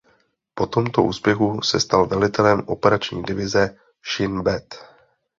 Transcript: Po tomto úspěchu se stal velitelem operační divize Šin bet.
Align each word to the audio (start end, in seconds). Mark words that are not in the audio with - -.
Po 0.55 0.67
tomto 0.67 1.03
úspěchu 1.03 1.61
se 1.61 1.79
stal 1.79 2.05
velitelem 2.07 2.61
operační 2.67 3.23
divize 3.23 3.77
Šin 4.03 4.41
bet. 4.41 4.75